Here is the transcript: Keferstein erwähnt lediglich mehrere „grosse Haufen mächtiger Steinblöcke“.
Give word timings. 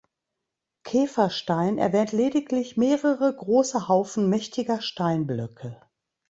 Keferstein 0.81 1.77
erwähnt 1.77 2.11
lediglich 2.11 2.75
mehrere 2.75 3.35
„grosse 3.35 3.87
Haufen 3.87 4.29
mächtiger 4.29 4.81
Steinblöcke“. 4.81 5.79